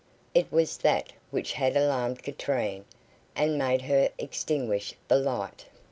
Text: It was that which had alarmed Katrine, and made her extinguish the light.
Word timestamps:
It 0.33 0.51
was 0.51 0.77
that 0.79 1.13
which 1.29 1.53
had 1.53 1.77
alarmed 1.77 2.23
Katrine, 2.23 2.85
and 3.35 3.55
made 3.55 3.83
her 3.83 4.09
extinguish 4.17 4.95
the 5.07 5.17
light. 5.19 5.65